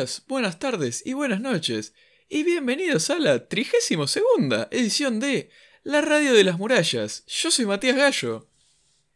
[0.00, 1.92] días, buenas tardes y buenas noches.
[2.28, 5.50] Y bienvenidos a la 32 segunda edición de
[5.82, 7.24] La Radio de las Murallas.
[7.26, 8.48] Yo soy Matías Gallo.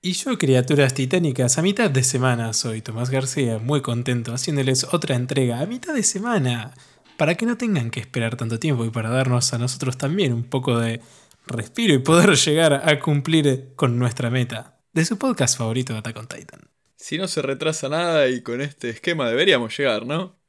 [0.03, 5.17] Y yo, criaturas titánicas, a mitad de semana soy Tomás García, muy contento haciéndoles otra
[5.17, 6.75] entrega a mitad de semana,
[7.16, 10.45] para que no tengan que esperar tanto tiempo y para darnos a nosotros también un
[10.45, 11.01] poco de
[11.46, 16.18] respiro y poder llegar a cumplir con nuestra meta de su podcast favorito de Attack
[16.18, 16.61] on Titan.
[16.96, 20.43] Si no se retrasa nada y con este esquema deberíamos llegar, ¿no?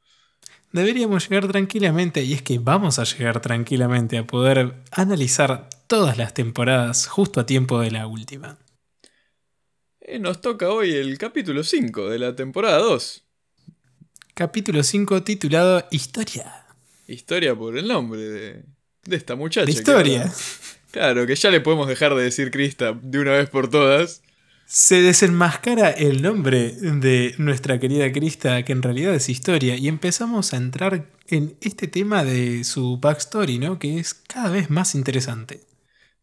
[0.72, 6.34] Deberíamos llegar tranquilamente y es que vamos a llegar tranquilamente a poder analizar todas las
[6.34, 8.58] temporadas justo a tiempo de la última.
[10.02, 13.24] Eh, nos toca hoy el capítulo 5 de la temporada 2.
[14.34, 16.66] Capítulo 5 titulado Historia.
[17.08, 18.63] Historia por el nombre de,
[19.04, 19.66] de esta muchacha.
[19.66, 20.32] De historia.
[20.91, 24.21] claro, que ya le podemos dejar de decir Krista de una vez por todas.
[24.68, 30.54] Se desenmascara el nombre de nuestra querida Krista, que en realidad es historia, y empezamos
[30.54, 33.77] a entrar en este tema de su backstory, ¿no?
[33.77, 35.62] Que es cada vez más interesante.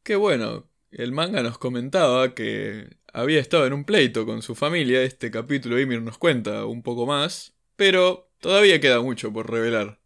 [0.02, 5.02] Qué bueno, el manga nos comentaba que había estado en un pleito con su familia,
[5.02, 10.00] este capítulo Ymir nos cuenta un poco más, pero todavía queda mucho por revelar.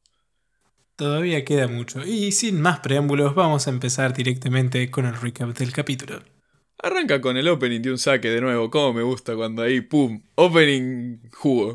[0.95, 5.73] Todavía queda mucho, y sin más preámbulos vamos a empezar directamente con el recap del
[5.73, 6.36] capítulo.
[6.79, 10.23] Arranca con el opening de un saque de nuevo, como me gusta cuando ahí, ¡pum!
[10.35, 11.75] Opening jugo.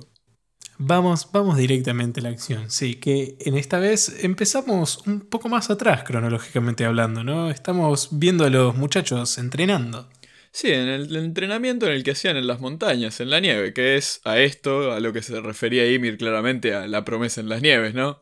[0.78, 5.70] Vamos, vamos directamente a la acción, sí, que en esta vez empezamos un poco más
[5.70, 7.52] atrás cronológicamente hablando, ¿no?
[7.52, 10.10] Estamos viendo a los muchachos entrenando.
[10.52, 13.96] Sí, en el entrenamiento en el que hacían en las montañas, en la nieve, que
[13.96, 17.62] es a esto a lo que se refería Ymir claramente a la promesa en las
[17.62, 18.22] nieves, ¿no?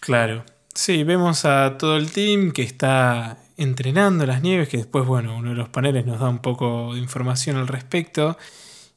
[0.00, 0.44] Claro.
[0.74, 5.50] Sí, vemos a todo el team que está entrenando las nieves, que después, bueno, uno
[5.50, 8.38] de los paneles nos da un poco de información al respecto.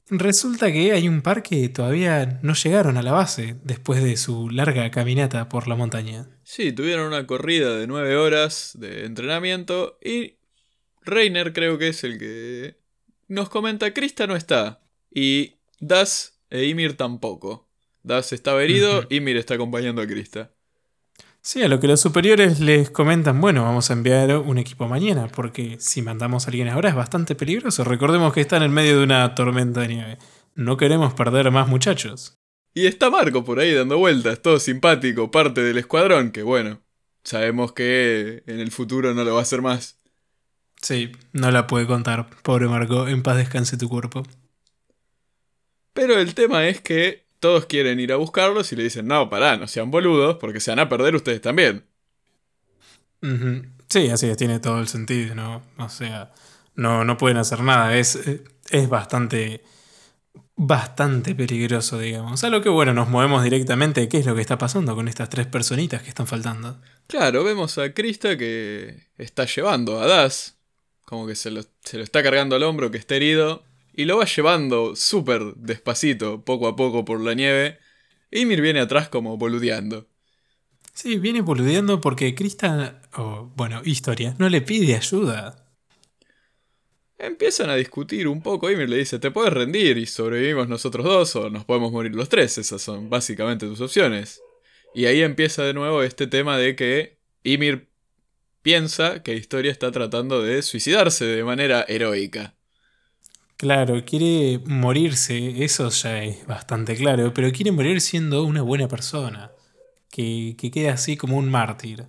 [0.09, 4.49] Resulta que hay un par que todavía no llegaron a la base después de su
[4.49, 6.27] larga caminata por la montaña.
[6.43, 10.35] Sí, tuvieron una corrida de nueve horas de entrenamiento y
[11.01, 12.77] Reiner creo que es el que
[13.27, 17.69] nos comenta Krista no está y Das e Ymir tampoco.
[18.03, 20.51] Das estaba herido, Ymir está acompañando a Krista.
[21.43, 25.27] Sí, a lo que los superiores les comentan, bueno, vamos a enviar un equipo mañana,
[25.27, 27.83] porque si mandamos a alguien ahora es bastante peligroso.
[27.83, 30.17] Recordemos que están en medio de una tormenta de nieve.
[30.53, 32.37] No queremos perder más muchachos.
[32.75, 36.79] Y está Marco por ahí dando vueltas, todo simpático, parte del escuadrón, que bueno,
[37.23, 39.99] sabemos que en el futuro no lo va a hacer más.
[40.79, 42.29] Sí, no la puede contar.
[42.43, 44.23] Pobre Marco, en paz descanse tu cuerpo.
[45.93, 49.57] Pero el tema es que todos quieren ir a buscarlos y le dicen, no, pará,
[49.57, 51.83] no sean boludos, porque se van a perder ustedes también.
[53.89, 55.63] Sí, así es, tiene todo el sentido, ¿no?
[55.77, 56.31] O sea,
[56.75, 58.19] no, no pueden hacer nada, es,
[58.69, 59.63] es bastante,
[60.55, 62.43] bastante peligroso, digamos.
[62.43, 65.29] A lo que, bueno, nos movemos directamente, ¿qué es lo que está pasando con estas
[65.29, 66.79] tres personitas que están faltando?
[67.07, 70.59] Claro, vemos a Krista que está llevando a Das,
[71.01, 73.63] como que se lo, se lo está cargando al hombro, que está herido,
[73.93, 77.79] y lo va llevando súper despacito, poco a poco por la nieve.
[78.31, 80.07] Ymir viene atrás como boludeando.
[80.93, 85.67] Sí, viene boludeando porque Krista, o bueno, historia, no le pide ayuda.
[87.17, 88.71] Empiezan a discutir un poco.
[88.71, 92.29] Ymir le dice: Te puedes rendir y sobrevivimos nosotros dos, o nos podemos morir los
[92.29, 92.57] tres.
[92.57, 94.41] Esas son básicamente tus opciones.
[94.93, 97.89] Y ahí empieza de nuevo este tema de que Ymir
[98.61, 102.55] piensa que Historia está tratando de suicidarse de manera heroica.
[103.61, 109.51] Claro, quiere morirse, eso ya es bastante claro, pero quiere morir siendo una buena persona,
[110.09, 112.07] que, que quede así como un mártir.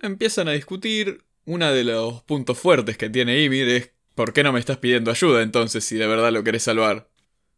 [0.00, 4.52] Empiezan a discutir, uno de los puntos fuertes que tiene Ymir es ¿por qué no
[4.52, 7.08] me estás pidiendo ayuda entonces si de verdad lo querés salvar?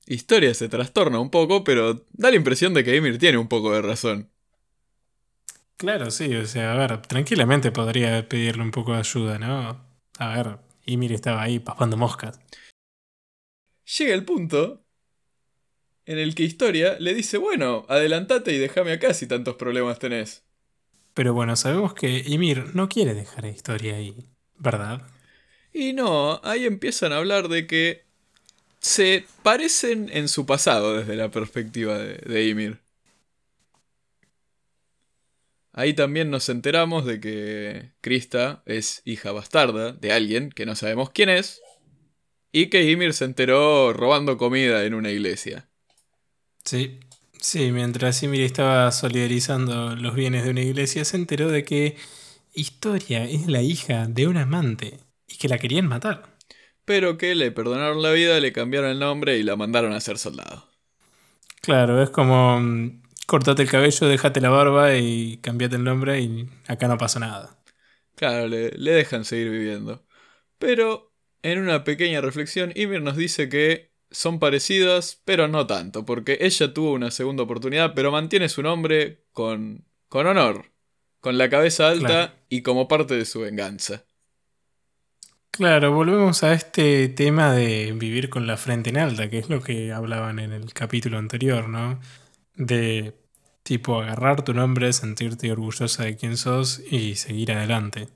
[0.06, 3.72] Historia se trastorna un poco, pero da la impresión de que Ymir tiene un poco
[3.75, 4.31] de razón.
[5.77, 9.84] Claro, sí, o sea, a ver, tranquilamente podría pedirle un poco de ayuda, ¿no?
[10.19, 12.41] A ver, y mire, estaba ahí papando moscas.
[13.98, 14.84] Llega el punto
[16.06, 20.44] en el que Historia le dice, bueno, adelantate y déjame acá si tantos problemas tenés.
[21.15, 24.15] Pero bueno, sabemos que Ymir no quiere dejar a Historia ahí,
[24.59, 25.03] ¿verdad?
[25.72, 28.04] Y no, ahí empiezan a hablar de que
[28.78, 32.85] se parecen en su pasado desde la perspectiva de, de Ymir.
[35.76, 41.10] Ahí también nos enteramos de que Krista es hija bastarda de alguien que no sabemos
[41.10, 41.60] quién es.
[42.50, 45.68] Y que Ymir se enteró robando comida en una iglesia.
[46.64, 46.98] Sí,
[47.38, 51.96] sí, mientras Ymir estaba solidarizando los bienes de una iglesia, se enteró de que
[52.54, 56.38] Historia es la hija de un amante y que la querían matar.
[56.86, 60.16] Pero que le perdonaron la vida, le cambiaron el nombre y la mandaron a ser
[60.16, 60.66] soldado.
[61.60, 66.48] Claro, es como mm, cortate el cabello, déjate la barba y cambiate el nombre y
[66.68, 67.58] acá no pasa nada.
[68.14, 70.06] Claro, le, le dejan seguir viviendo.
[70.58, 76.38] Pero en una pequeña reflexión, Ymir nos dice que son parecidas, pero no tanto, porque
[76.40, 80.72] ella tuvo una segunda oportunidad, pero mantiene su nombre con, con honor,
[81.20, 82.46] con la cabeza alta Claro.
[82.48, 84.06] y como parte de su venganza.
[85.50, 89.62] Claro, volvemos a este tema de vivir con la frente en alta, que es lo
[89.62, 91.98] que hablaban en el capítulo anterior, ¿no?
[92.56, 93.14] De
[93.62, 98.08] tipo agarrar tu nombre, sentirte orgullosa de quién sos y seguir adelante.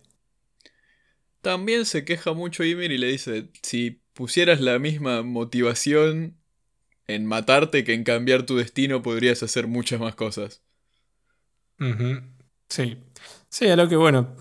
[1.40, 6.36] También se queja mucho Ymir y le dice, si pusieras la misma motivación
[7.06, 10.62] en matarte que en cambiar tu destino, podrías hacer muchas más cosas.
[12.68, 12.98] Sí.
[13.48, 14.36] Sí, a lo que bueno,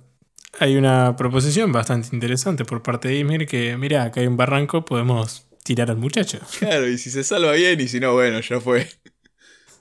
[0.59, 4.85] hay una proposición bastante interesante por parte de Ymir que, mira, acá hay un barranco,
[4.85, 6.39] podemos tirar al muchacho.
[6.59, 8.87] Claro, y si se salva bien y si no, bueno, ya fue.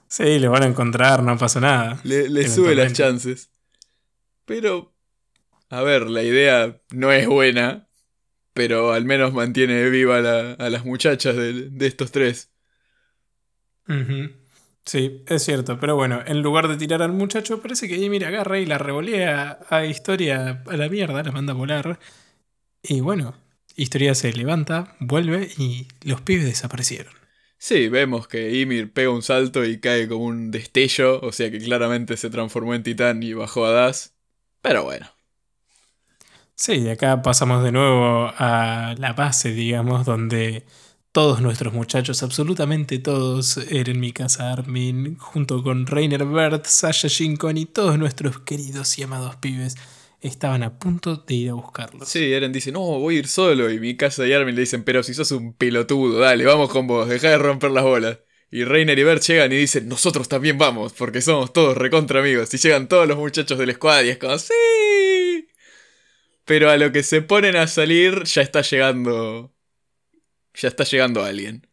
[0.09, 1.99] Sí, lo van a encontrar, no pasa nada.
[2.03, 3.51] Le, le sube las chances.
[4.45, 4.95] Pero,
[5.69, 7.87] a ver, la idea no es buena,
[8.53, 12.51] pero al menos mantiene viva la- a las muchachas de, de estos tres.
[14.85, 18.59] Sí, es cierto, pero bueno, en lugar de tirar al muchacho, parece que Ymir agarra
[18.59, 21.99] y la revolea a Historia a la mierda, la manda a volar.
[22.83, 23.35] Y bueno,
[23.75, 27.13] Historia se levanta, vuelve y los pibes desaparecieron.
[27.59, 31.59] Sí, vemos que Ymir pega un salto y cae como un destello, o sea que
[31.59, 34.15] claramente se transformó en titán y bajó a Das.
[34.61, 35.07] Pero bueno,
[36.55, 40.65] Sí, acá pasamos de nuevo a la base, digamos, donde
[41.11, 47.65] todos nuestros muchachos, absolutamente todos, Eren, Mikasa, Armin, junto con Reiner Bert, Sasha Shinkon y
[47.65, 49.77] todos nuestros queridos y amados pibes,
[50.21, 52.07] estaban a punto de ir a buscarlos.
[52.07, 55.03] sí, Eren dice, no, voy a ir solo, y Mikasa y Armin le dicen, pero
[55.03, 58.19] si sos un pelotudo, dale, vamos con vos, deja de romper las bolas.
[58.51, 62.51] Y Reiner y Bert llegan y dicen, nosotros también vamos, porque somos todos recontra amigos.
[62.53, 65.47] Y llegan todos los muchachos del squad y es como, sí.
[66.45, 69.53] Pero a lo que se ponen a salir, ya está llegando...
[70.55, 71.68] Ya está llegando alguien.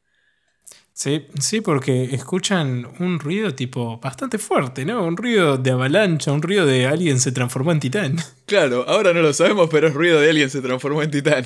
[0.98, 5.04] Sí, sí, porque escuchan un ruido tipo bastante fuerte, ¿no?
[5.04, 8.16] Un ruido de avalancha, un ruido de alguien se transformó en titán.
[8.46, 11.44] Claro, ahora no lo sabemos, pero es ruido de alguien se transformó en titán.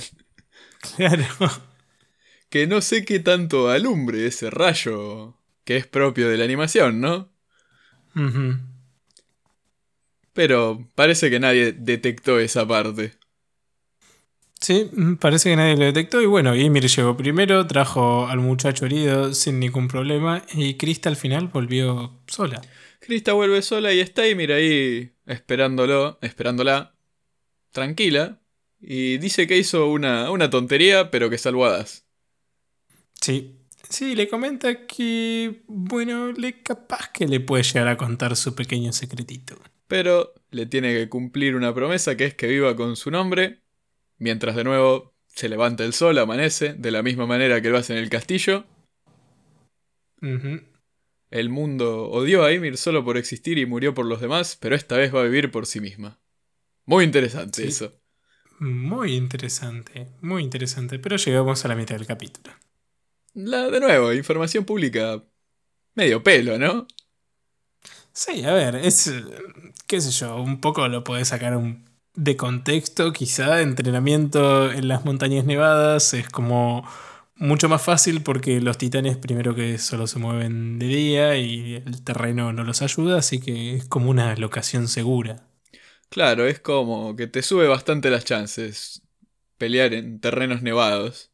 [0.96, 1.24] Claro.
[2.48, 7.32] Que no sé qué tanto alumbre ese rayo que es propio de la animación, ¿no?
[10.32, 13.14] Pero parece que nadie detectó esa parte.
[14.60, 18.84] Sí, mm, parece que nadie lo detectó y bueno, Ymir llegó primero, trajo al muchacho
[18.84, 22.60] herido sin ningún problema y Krista al final volvió sola.
[23.00, 26.94] Krista vuelve sola y está Ymir ahí esperándolo, esperándola,
[27.70, 28.40] tranquila,
[28.80, 32.04] y dice que hizo una, una tontería, pero que salvó a Das.
[33.20, 33.56] Sí,
[33.88, 38.92] sí, le comenta que, bueno, le capaz que le puede llegar a contar su pequeño
[38.92, 39.56] secretito.
[39.86, 43.60] Pero le tiene que cumplir una promesa que es que viva con su nombre,
[44.20, 47.92] mientras de nuevo se levanta el sol, amanece, de la misma manera que lo hace
[47.94, 48.64] en el castillo.
[51.30, 54.96] El mundo odió a Ymir solo por existir y murió por los demás, pero esta
[54.96, 56.20] vez va a vivir por sí misma.
[56.86, 57.68] Muy interesante Sí.
[57.68, 58.00] eso.
[58.58, 62.54] Muy interesante, muy interesante, pero llegamos a la mitad del capítulo.
[63.32, 65.24] La, de nuevo, información pública
[65.94, 66.86] medio pelo, ¿no?
[68.12, 69.10] Sí, a ver, es,
[69.86, 71.88] qué sé yo, un poco lo podés sacar un-
[72.20, 76.86] de contexto, quizá entrenamiento en las montañas nevadas es como
[77.34, 82.04] mucho más fácil porque los titanes primero que solo se mueven de día y el
[82.04, 85.46] terreno no los ayuda, así que es como una locación segura.
[86.10, 89.00] Claro, es como que te sube bastante las chances
[89.56, 91.30] pelear en terrenos nevados.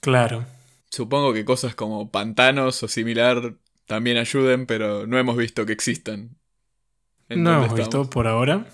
[0.00, 0.46] Claro.
[0.88, 3.54] Supongo que cosas como pantanos o similar
[3.84, 6.38] también ayuden, pero no hemos visto que existan.
[7.28, 8.66] No hemos visto por ahora.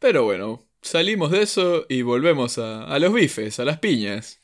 [0.00, 4.40] Pero bueno, salimos de eso y volvemos a, a los bifes, a las piñas.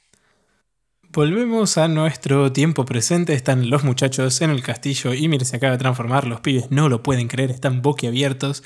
[1.09, 3.33] Volvemos a nuestro tiempo presente.
[3.33, 5.15] Están los muchachos en el castillo.
[5.15, 6.27] Ymir se acaba de transformar.
[6.27, 7.51] Los pibes no lo pueden creer.
[7.51, 8.63] Están boquiabiertos.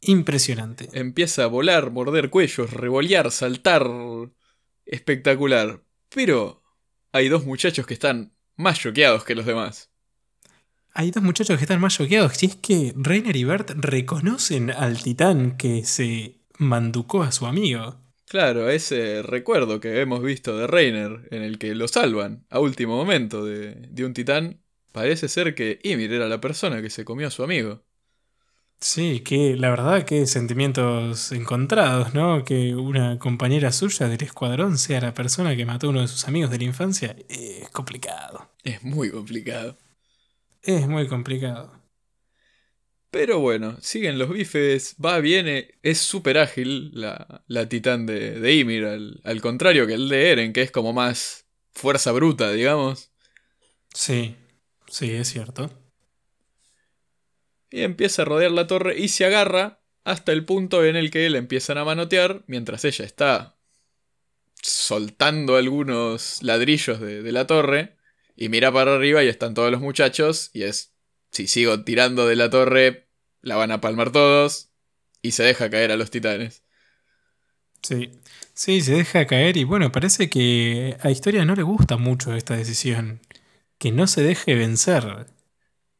[0.00, 0.88] Impresionante.
[0.92, 3.86] Empieza a volar, morder cuellos, revolear, saltar.
[4.84, 5.84] Espectacular.
[6.08, 6.64] Pero
[7.12, 9.89] hay dos muchachos que están más choqueados que los demás.
[10.92, 12.36] Hay dos muchachos que están más choqueados.
[12.36, 17.96] Si es que Reiner y Bert reconocen al titán que se manducó a su amigo.
[18.26, 22.96] Claro, ese recuerdo que hemos visto de Reiner, en el que lo salvan a último
[22.96, 24.60] momento de, de un titán,
[24.92, 27.82] parece ser que Ymir era la persona que se comió a su amigo.
[28.80, 32.44] Sí, que la verdad que sentimientos encontrados, ¿no?
[32.44, 36.26] Que una compañera suya del escuadrón sea la persona que mató a uno de sus
[36.26, 38.50] amigos de la infancia es complicado.
[38.64, 39.76] Es muy complicado.
[40.62, 41.82] Es muy complicado.
[43.10, 48.54] Pero bueno, siguen los bifes, va, viene, es súper ágil la, la titán de, de
[48.54, 53.10] Ymir, al, al contrario que el de Eren, que es como más fuerza bruta, digamos.
[53.94, 54.36] Sí,
[54.88, 55.70] sí, es cierto.
[57.70, 61.28] Y empieza a rodear la torre y se agarra hasta el punto en el que
[61.30, 63.56] le empiezan a manotear mientras ella está
[64.62, 67.96] soltando algunos ladrillos de, de la torre
[68.40, 70.94] y mira para arriba y están todos los muchachos y es,
[71.30, 73.06] si sigo tirando de la torre,
[73.42, 74.70] la van a palmar todos
[75.20, 76.64] y se deja caer a los titanes.
[77.82, 78.10] Sí,
[78.54, 82.56] sí, se deja caer y bueno, parece que a Historia no le gusta mucho esta
[82.56, 83.20] decisión.
[83.76, 85.26] Que no se deje vencer.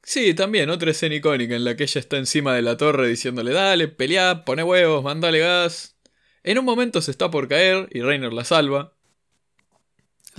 [0.02, 3.52] Sí, también otra escena icónica en la que ella está encima de la torre diciéndole
[3.52, 5.98] dale, pelea, pone huevos, mandale gas.
[6.42, 8.94] En un momento se está por caer y Reiner la salva.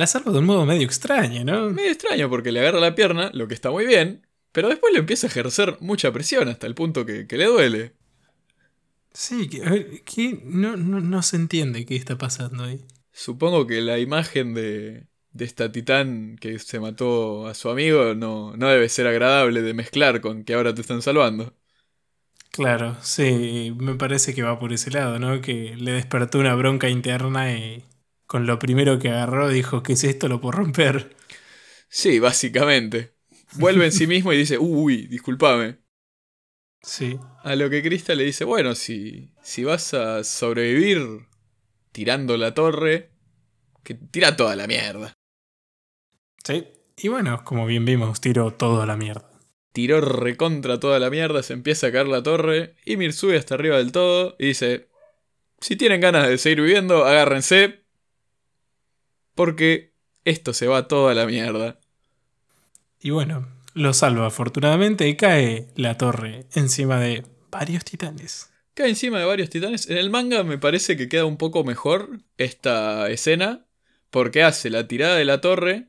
[0.02, 1.70] La salva de un modo medio extraño, ¿no?
[1.70, 4.98] Medio extraño porque le agarra la pierna, lo que está muy bien, pero después le
[4.98, 7.94] empieza a ejercer mucha presión hasta el punto que, que le duele.
[9.14, 12.84] Sí, que, a ver, que no, no, no se entiende qué está pasando ahí.
[13.14, 18.56] Supongo que la imagen de, de esta titán que se mató a su amigo no,
[18.58, 21.56] no debe ser agradable de mezclar con que ahora te están salvando.
[22.52, 25.42] Claro, sí, me parece que va por ese lado, ¿no?
[25.42, 27.86] Que le despertó una bronca interna y
[28.32, 30.30] con lo primero que agarró dijo, ¿qué es esto?
[30.30, 31.18] Lo puedo romper.
[31.90, 33.12] Sí, básicamente.
[33.56, 35.80] Vuelve en sí mismo y dice, uy, discúlpame.
[36.82, 37.20] Sí.
[37.44, 41.28] A lo que Krista le dice, bueno, si, si vas a sobrevivir
[41.92, 43.12] tirando la torre,
[43.84, 45.12] que tira toda la mierda.
[46.46, 46.70] Sí.
[46.96, 49.30] Y bueno, como bien vimos, tiró todo a la mierda.
[49.74, 53.56] Tiró recontra toda la mierda, se empieza a caer la torre, y Mir sube hasta
[53.56, 54.88] arriba del todo y dice,
[55.60, 57.81] si tienen ganas de seguir viviendo, agárrense,
[59.36, 59.94] porque
[60.26, 61.80] esto se va toda la mierda.
[63.00, 68.52] Y bueno, lo salva afortunadamente y cae la torre encima de varios titanes.
[68.74, 69.90] Cae encima de varios titanes.
[69.90, 73.66] En el manga me parece que queda un poco mejor esta escena,
[74.10, 75.88] porque hace la tirada de la torre,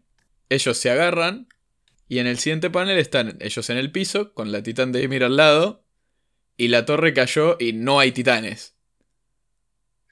[0.49, 1.49] ellos se agarran,
[2.09, 5.25] y en el siguiente panel están ellos en el piso, con la titán de Ymir
[5.25, 5.85] al lado,
[6.57, 8.77] y la torre cayó y no hay titanes.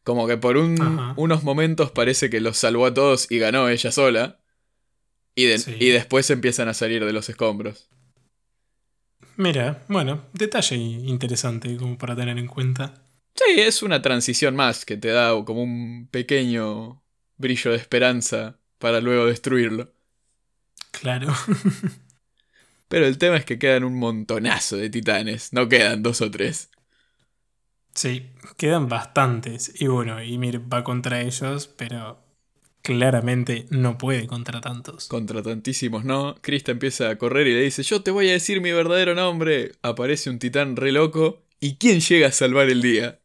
[0.03, 3.93] Como que por un- unos momentos parece que los salvó a todos y ganó ella
[3.93, 4.41] sola.
[5.35, 5.77] Y, de- Sí.
[5.79, 7.89] y después empiezan a salir de los escombros.
[9.37, 12.95] Mira, bueno, detalle interesante como para tener en cuenta.
[13.35, 17.03] Sí, es una transición más que te da como un pequeño
[17.39, 19.93] brillo de esperanza para luego destruirlo.
[20.91, 21.29] Claro.
[22.89, 26.71] Pero el tema es que quedan un montonazo de titanes, no quedan dos o tres.
[27.95, 29.73] Sí, quedan bastantes.
[29.81, 32.19] Y bueno, Ymir va contra ellos, pero
[32.83, 35.09] claramente no puede contra tantos.
[35.09, 38.61] Contra tantísimos no, Krista empieza a correr y le dice, yo te voy a decir
[38.61, 39.73] mi verdadero nombre.
[39.83, 41.43] Aparece un titán re loco.
[41.61, 43.21] ¿Y quién llega a salvar el día?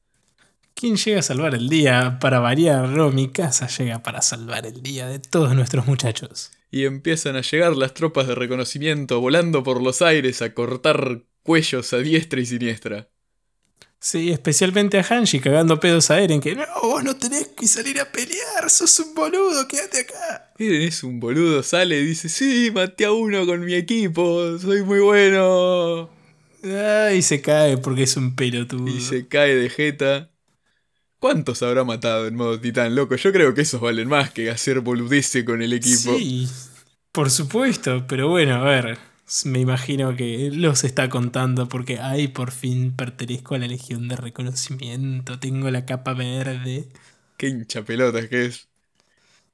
[0.74, 2.17] ¿Quién llega a salvar el día?
[2.19, 6.51] Para variar, no, mi casa llega para salvar el día de todos nuestros muchachos.
[6.69, 11.93] Y empiezan a llegar las tropas de reconocimiento volando por los aires a cortar cuellos
[11.93, 13.07] a diestra y siniestra.
[14.00, 18.00] Sí, especialmente a Hanshi cagando pedos a Eren, que no, vos no tenés que salir
[18.00, 20.54] a pelear, sos un boludo, quédate acá.
[20.60, 24.84] Eren es un boludo, sale y dice, sí, maté a uno con mi equipo, soy
[24.84, 26.10] muy bueno.
[26.64, 28.88] Ay, se cae porque es un pelotudo.
[28.88, 30.32] Y se cae de jeta.
[31.20, 33.16] ¿Cuántos habrá matado en modo titán, loco?
[33.16, 36.16] Yo creo que esos valen más que hacer boludice con el equipo.
[36.18, 36.48] Sí,
[37.12, 38.98] por supuesto, pero bueno, a ver,
[39.46, 44.15] me imagino que los está contando porque, ay, por fin pertenezco a la Legión de
[44.15, 46.88] Reconocimiento, tengo la capa verde.
[47.38, 48.67] Qué hincha pelotas que es.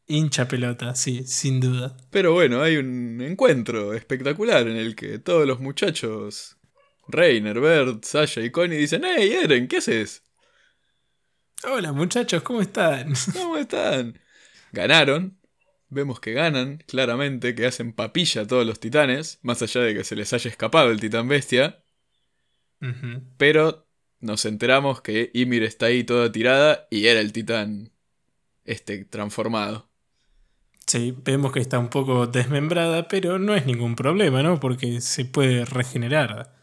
[0.07, 1.95] Hincha pelota, sí, sin duda.
[2.09, 6.57] Pero bueno, hay un encuentro espectacular en el que todos los muchachos,
[7.07, 10.23] Reiner, Bert, Sasha y Connie dicen, hey Eren, ¿qué haces?
[11.63, 13.13] Hola muchachos, ¿cómo están?
[13.33, 14.19] ¿Cómo están?
[14.73, 15.40] Ganaron.
[15.93, 20.05] Vemos que ganan, claramente, que hacen papilla a todos los titanes, más allá de que
[20.05, 21.83] se les haya escapado el titán bestia.
[23.37, 23.85] Pero
[24.21, 27.91] nos enteramos que Ymir está ahí toda tirada y era el titán
[28.63, 29.89] este transformado.
[30.87, 34.61] Sí, vemos que está un poco desmembrada, pero no es ningún problema, ¿no?
[34.61, 36.55] Porque se puede regenerar.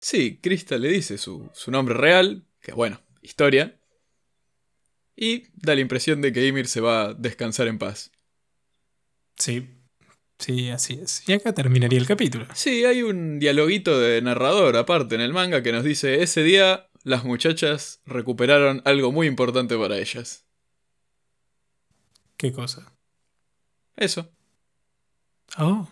[0.00, 3.79] Sí, Krista le dice su, su nombre real, que bueno, historia.
[5.20, 8.10] Y da la impresión de que Ymir se va a descansar en paz.
[9.36, 9.68] Sí.
[10.38, 11.22] Sí, así es.
[11.28, 12.46] Y acá terminaría el capítulo.
[12.54, 16.88] Sí, hay un dialoguito de narrador aparte en el manga que nos dice, ese día
[17.02, 20.46] las muchachas recuperaron algo muy importante para ellas.
[22.38, 22.90] ¿Qué cosa?
[23.96, 24.32] Eso.
[25.58, 25.86] Oh.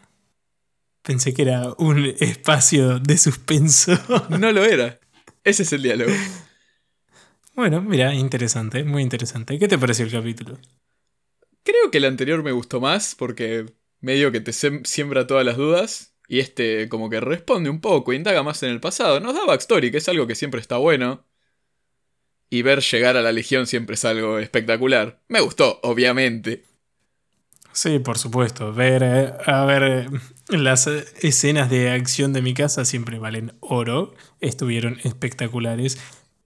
[1.02, 3.92] Pensé que era un espacio de suspenso.
[4.30, 4.98] No lo era.
[5.44, 6.12] Ese es el diálogo.
[7.58, 9.58] Bueno, mira, interesante, muy interesante.
[9.58, 10.56] ¿Qué te pareció el capítulo?
[11.64, 13.66] Creo que el anterior me gustó más porque
[13.98, 18.44] medio que te siembra todas las dudas y este como que responde un poco, indaga
[18.44, 19.18] más en el pasado.
[19.18, 21.26] Nos da backstory, que es algo que siempre está bueno.
[22.48, 25.20] Y ver llegar a la Legión siempre es algo espectacular.
[25.26, 26.62] Me gustó, obviamente.
[27.72, 28.72] Sí, por supuesto.
[28.72, 30.06] Ver, eh, a ver, eh,
[30.48, 34.14] las escenas de acción de mi casa siempre valen oro.
[34.40, 35.98] Estuvieron espectaculares.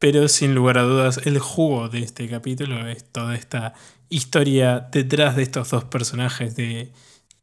[0.03, 3.75] Pero sin lugar a dudas, el jugo de este capítulo es toda esta
[4.09, 6.91] historia detrás de estos dos personajes de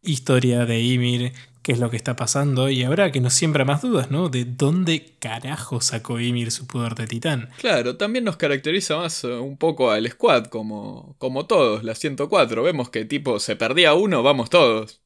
[0.02, 3.82] historia de Ymir, qué es lo que está pasando, y ahora que nos siembra más
[3.82, 4.28] dudas, ¿no?
[4.28, 7.48] De dónde carajo sacó Ymir su poder de titán.
[7.60, 12.62] Claro, también nos caracteriza más eh, un poco al squad, como, como todos, la 104.
[12.62, 15.00] Vemos que tipo se perdía uno, vamos todos.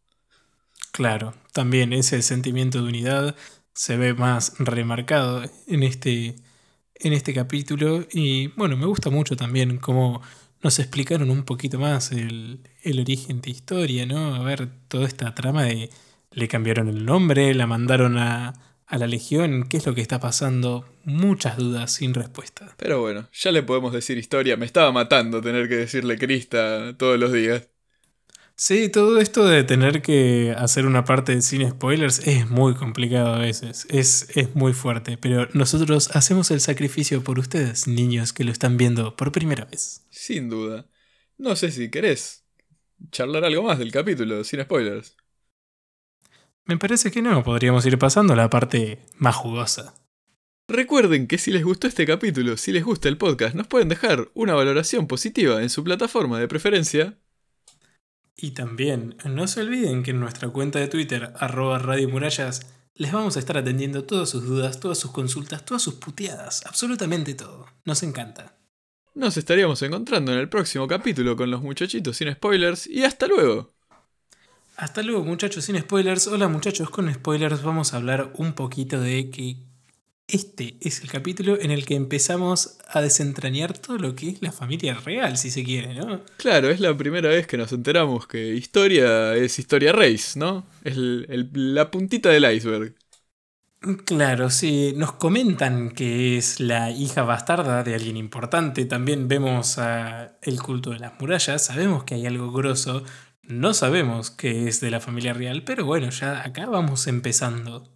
[0.92, 3.36] Claro, también ese sentimiento de unidad
[3.76, 6.36] se ve más remarcado en este,
[6.96, 8.06] en este capítulo.
[8.12, 10.22] Y bueno, me gusta mucho también cómo
[10.62, 14.36] nos explicaron un poquito más el, el origen de historia, ¿no?
[14.36, 15.90] A ver, toda esta trama de
[16.32, 18.54] le cambiaron el nombre, la mandaron a,
[18.88, 20.86] a la Legión, ¿qué es lo que está pasando?
[21.04, 22.74] Muchas dudas sin respuesta.
[22.78, 24.58] Pero bueno, ya le podemos decir historia.
[24.58, 27.70] Me estaba matando tener que decirle Crista todos los días.
[28.56, 33.40] Sí, todo esto de tener que hacer una parte sin spoilers es muy complicado a
[33.40, 38.52] veces, es, es muy fuerte, pero nosotros hacemos el sacrificio por ustedes, niños que lo
[38.52, 40.06] están viendo por primera vez.
[40.12, 40.88] Sin duda.
[41.38, 42.46] No sé si querés
[43.12, 45.18] charlar algo más del capítulo sin spoilers.
[46.66, 49.96] Me parece que no, podríamos ir pasando a la parte más jugosa.
[50.68, 54.32] Recuerden que si les gustó este capítulo, si les gusta el podcast, nos pueden dejar
[54.34, 57.20] una valoración positiva en su plataforma de preferencia.
[58.36, 62.66] Y también, no se olviden que en nuestra cuenta de Twitter, arroba Radio Murallas,
[62.96, 67.34] les vamos a estar atendiendo todas sus dudas, todas sus consultas, todas sus puteadas, absolutamente
[67.34, 67.68] todo.
[67.86, 68.56] Nos encanta.
[69.16, 73.72] Nos estaríamos encontrando en el próximo capítulo con los muchachitos sin spoilers y hasta luego.
[74.76, 76.28] Hasta luego muchachos sin spoilers.
[76.28, 77.62] Hola muchachos con spoilers.
[77.62, 79.58] Vamos a hablar un poquito de que
[80.34, 84.52] este es el capítulo en el que empezamos a desentrañar todo lo que es la
[84.52, 86.22] familia real, si se quiere, ¿no?
[86.38, 90.66] Claro, es la primera vez que nos enteramos que historia es historia race, ¿no?
[90.84, 92.96] Es la puntita del iceberg.
[94.06, 99.78] Claro, sí, nos comentan que es la hija bastarda de alguien importante, también vemos
[100.42, 103.04] el culto de las murallas, sabemos que hay algo grosso,
[103.44, 107.93] no sabemos qué es de la familia real, pero bueno, ya acá vamos empezando.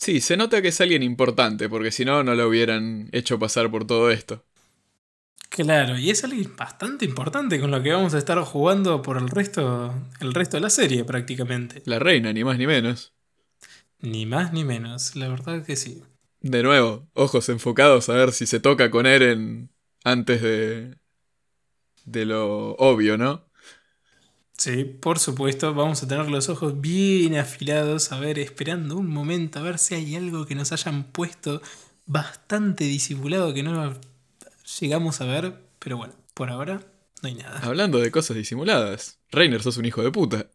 [0.00, 3.70] Sí, se nota que es alguien importante, porque si no, no lo hubieran hecho pasar
[3.70, 4.42] por todo esto.
[5.50, 9.28] Claro, y es alguien bastante importante con lo que vamos a estar jugando por el
[9.28, 11.82] resto, el resto de la serie prácticamente.
[11.84, 13.12] La reina, ni más ni menos.
[13.98, 16.02] Ni más ni menos, la verdad que sí.
[16.40, 19.68] De nuevo, ojos enfocados a ver si se toca con Eren
[20.02, 20.96] antes de.
[22.06, 23.49] de lo obvio, ¿no?
[24.60, 29.58] Sí, por supuesto, vamos a tener los ojos bien afilados, a ver, esperando un momento,
[29.58, 31.62] a ver si hay algo que nos hayan puesto
[32.04, 33.98] bastante disimulado que no
[34.78, 36.82] llegamos a ver, pero bueno, por ahora
[37.22, 37.60] no hay nada.
[37.60, 40.50] Hablando de cosas disimuladas, Reiner, sos un hijo de puta.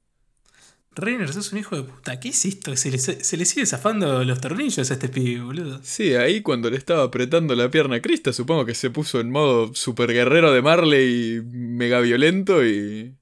[0.92, 2.20] Reiner, sos un hijo de puta.
[2.20, 2.76] ¿Qué es esto?
[2.76, 5.80] Se le, se le sigue zafando los tornillos a este pibe, boludo.
[5.82, 9.32] Sí, ahí cuando le estaba apretando la pierna a Krista, supongo que se puso en
[9.32, 13.16] modo super guerrero de Marley, mega violento y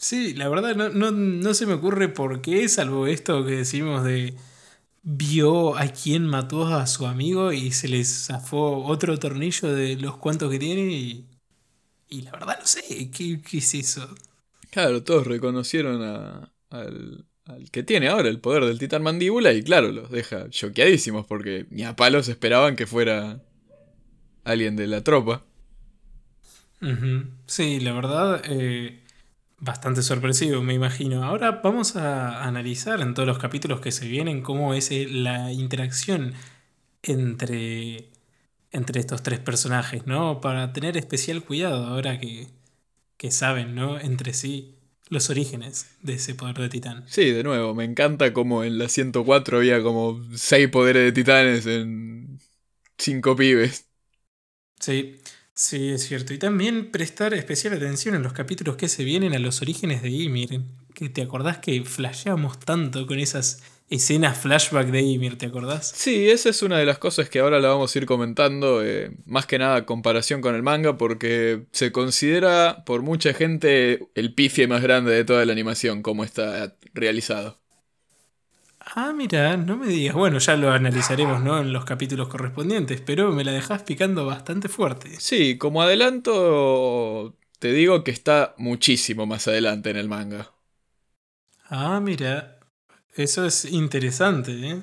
[0.00, 4.34] Sí, la verdad no, se me ocurre por qué, salvo esto que decimos de
[5.02, 10.16] vio a quien mató a su amigo y se le zafó otro tornillo de los
[10.16, 11.26] cuantos que tiene y,
[12.08, 14.08] y la verdad no sé, ¿qué, es eso?
[14.70, 16.00] Claro, todos reconocieron
[16.70, 21.26] al, al, que tiene ahora el poder del titán mandíbula y claro, los deja choqueadísimos
[21.26, 23.42] porque ni a palos esperaban que fuera
[24.44, 25.44] alguien de la tropa.
[27.44, 28.42] Sí, la verdad...
[28.46, 29.00] Eh,
[29.62, 31.22] Bastante sorpresivo, me imagino.
[31.22, 35.52] Ahora vamos a analizar en todos los capítulos que se vienen cómo es eh, la
[35.52, 36.32] interacción
[37.02, 38.08] entre,
[38.72, 40.40] entre estos tres personajes, ¿no?
[40.40, 42.48] Para tener especial cuidado ahora que,
[43.18, 44.00] que saben, ¿no?
[44.00, 44.76] Entre sí
[45.10, 47.04] los orígenes de ese poder de titán.
[47.06, 51.66] Sí, de nuevo, me encanta como en la 104 había como seis poderes de titanes
[51.66, 52.38] en
[52.96, 53.86] cinco pibes.
[54.78, 55.19] Sí.
[55.60, 56.32] Sí, es cierto.
[56.32, 60.08] Y también prestar especial atención en los capítulos que se vienen a los orígenes de
[60.08, 60.62] Ymir.
[60.94, 65.92] que te acordás que flasheábamos tanto con esas escenas flashback de Ymir, ¿te acordás?
[65.94, 69.14] Sí, esa es una de las cosas que ahora la vamos a ir comentando, eh,
[69.26, 74.66] más que nada comparación con el manga, porque se considera por mucha gente el pifie
[74.66, 77.59] más grande de toda la animación, como está realizado.
[78.94, 80.14] Ah, mira, no me digas.
[80.14, 81.58] Bueno, ya lo analizaremos, ¿no?
[81.60, 85.10] En los capítulos correspondientes, pero me la dejás picando bastante fuerte.
[85.18, 90.50] Sí, como adelanto, te digo que está muchísimo más adelante en el manga.
[91.70, 92.58] Ah, mira,
[93.14, 94.82] eso es interesante, ¿eh?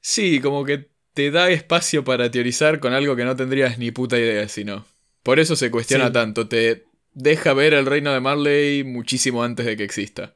[0.00, 4.18] Sí, como que te da espacio para teorizar con algo que no tendrías ni puta
[4.18, 4.86] idea, sino.
[5.22, 6.12] Por eso se cuestiona Sí.
[6.12, 10.34] tanto, te deja ver el reino de Marley muchísimo antes de que exista.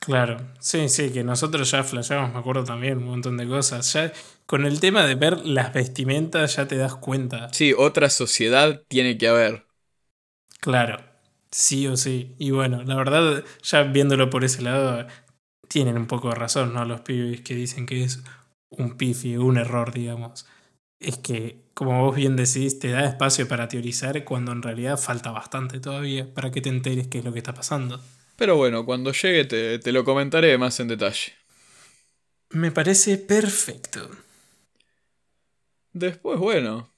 [0.00, 3.92] Claro, sí, sí, que nosotros ya flasheamos, me acuerdo también, un montón de cosas.
[3.92, 4.12] Ya
[4.46, 7.50] con el tema de ver las vestimentas ya te das cuenta.
[7.52, 9.66] Sí, otra sociedad tiene que haber.
[10.60, 10.98] Claro,
[11.50, 12.34] sí o sí.
[12.38, 15.06] Y bueno, la verdad, ya viéndolo por ese lado,
[15.68, 16.84] tienen un poco de razón, ¿no?
[16.84, 18.22] Los pibes que dicen que es
[18.70, 20.46] un pifi, un error, digamos.
[21.00, 25.30] Es que, como vos bien decís, te da espacio para teorizar cuando en realidad falta
[25.32, 28.00] bastante todavía para que te enteres qué es lo que está pasando.
[28.40, 31.34] Pero bueno, cuando llegue te, te lo comentaré más en detalle.
[32.48, 34.08] Me parece perfecto.
[35.92, 36.90] Después, bueno.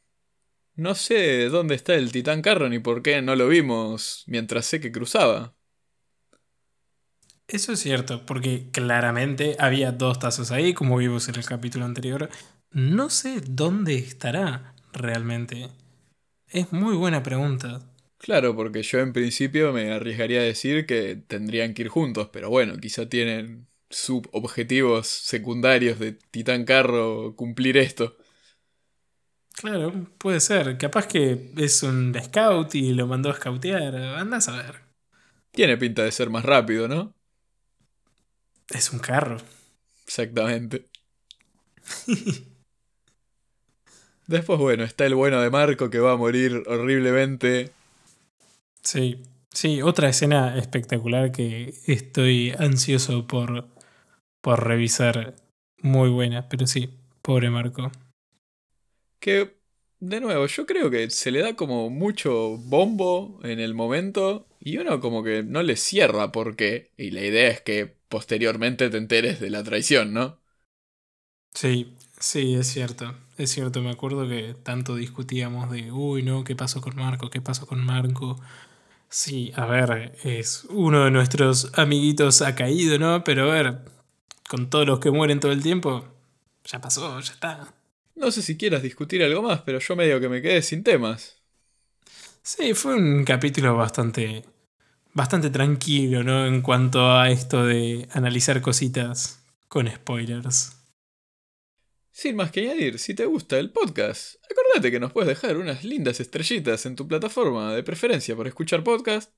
[0.76, 4.80] No sé dónde está el titán carro ni por qué no lo vimos mientras sé
[4.80, 5.56] que cruzaba.
[7.48, 12.30] Eso es cierto, porque claramente había dos tazos ahí, como vimos en el capítulo anterior.
[12.70, 15.70] No sé dónde estará realmente.
[16.46, 17.91] Es muy buena pregunta.
[18.22, 22.50] Claro, porque yo en principio me arriesgaría a decir que tendrían que ir juntos, pero
[22.50, 28.16] bueno, quizá tienen subobjetivos secundarios de titán carro cumplir esto.
[29.54, 30.76] Claro, puede ser.
[30.78, 33.94] Capaz que es un scout y lo mandó a scoutear.
[33.96, 34.82] Andás a ver.
[35.50, 37.14] Tiene pinta de ser más rápido, ¿no?
[38.70, 39.38] Es un carro.
[40.06, 40.86] Exactamente.
[44.26, 47.70] Después, bueno, está el bueno de Marco que va a morir horriblemente.
[48.82, 53.68] Sí, sí, otra escena espectacular que estoy ansioso por,
[54.42, 55.36] por revisar.
[55.82, 56.90] Muy buena, pero sí,
[57.22, 57.90] pobre Marco.
[59.20, 59.56] Que,
[60.00, 64.78] de nuevo, yo creo que se le da como mucho bombo en el momento y
[64.78, 66.92] uno como que no le cierra por qué.
[66.96, 70.40] Y la idea es que posteriormente te enteres de la traición, ¿no?
[71.54, 73.14] Sí, sí, es cierto.
[73.38, 77.30] Es cierto, me acuerdo que tanto discutíamos de, uy, no, ¿qué pasó con Marco?
[77.30, 78.38] ¿Qué pasó con Marco?
[79.14, 83.22] Sí, a ver, es uno de nuestros amiguitos ha caído, ¿no?
[83.24, 83.78] Pero a ver,
[84.48, 86.08] con todos los que mueren todo el tiempo,
[86.64, 87.74] ya pasó, ya está.
[88.14, 91.36] No sé si quieras discutir algo más, pero yo medio que me quedé sin temas.
[92.42, 94.44] Sí, fue un capítulo bastante,
[95.14, 96.46] bastante tranquilo, ¿no?
[96.46, 100.81] En cuanto a esto de analizar cositas con spoilers.
[102.12, 105.82] Sin más que añadir, si te gusta el podcast, acordate que nos puedes dejar unas
[105.82, 109.32] lindas estrellitas en tu plataforma de preferencia por escuchar podcast.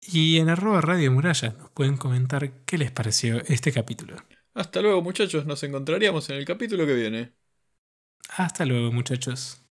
[0.00, 4.16] Y en arroba Radio Muralla nos pueden comentar qué les pareció este capítulo.
[4.54, 7.32] Hasta luego muchachos, nos encontraríamos en el capítulo que viene.
[8.36, 9.67] Hasta luego, muchachos.